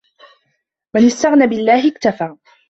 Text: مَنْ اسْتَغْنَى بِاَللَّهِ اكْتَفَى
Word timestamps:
مَنْ 0.95 1.05
اسْتَغْنَى 1.05 1.47
بِاَللَّهِ 1.47 1.87
اكْتَفَى 1.87 2.35